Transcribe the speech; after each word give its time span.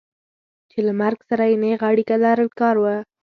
چې 0.69 0.79
له 0.87 0.91
مرګ 1.01 1.19
سره 1.29 1.43
یې 1.49 1.55
نېغه 1.63 1.85
اړیکه 1.91 2.15
لرل 2.25 2.49
کار 2.59 2.75
و. 2.79 2.85